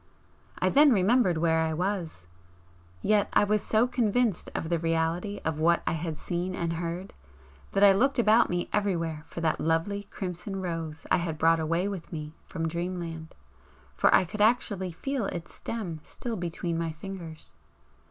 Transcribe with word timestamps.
I 0.57 0.69
then 0.69 0.91
remembered 0.91 1.37
where 1.37 1.59
I 1.59 1.75
was, 1.75 2.25
yet 3.03 3.29
I 3.33 3.43
was 3.43 3.61
so 3.61 3.85
convinced 3.85 4.49
of 4.55 4.67
the 4.67 4.79
reality 4.79 5.39
of 5.45 5.59
what 5.59 5.83
I 5.85 5.91
had 5.91 6.15
seen 6.15 6.55
and 6.55 6.73
heard 6.73 7.13
that 7.73 7.83
I 7.83 7.91
looked 7.93 8.17
about 8.17 8.49
me 8.49 8.67
everywhere 8.73 9.25
for 9.27 9.41
that 9.41 9.59
lovely 9.61 10.05
crimson 10.09 10.59
rose 10.59 11.05
I 11.11 11.17
had 11.17 11.37
brought 11.37 11.59
away 11.59 11.87
with 11.87 12.11
me 12.11 12.33
from 12.47 12.67
Dreamland 12.67 13.35
for 13.95 14.11
I 14.11 14.25
could 14.25 14.41
actually 14.41 14.91
feel 14.91 15.27
its 15.27 15.53
stem 15.53 15.99
still 16.01 16.35
between 16.35 16.79
my 16.79 16.91
fingers. 16.93 17.53